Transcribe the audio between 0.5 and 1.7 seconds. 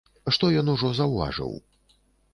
ён ужо заўважыў?